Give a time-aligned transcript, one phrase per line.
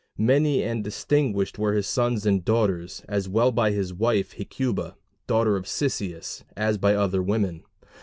[0.17, 4.95] Many and distinguished were his sons and daughters, as well by his wife Hecuba,
[5.27, 7.61] daughter of Cisseus, as by other women.